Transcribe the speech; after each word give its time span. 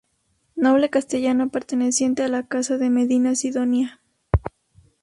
Noble 0.55 0.89
castellano 0.89 1.49
perteneciente 1.51 2.23
a 2.23 2.27
la 2.27 2.47
Casa 2.47 2.79
de 2.79 2.89
Medina 2.89 3.35
Sidonia. 3.35 4.01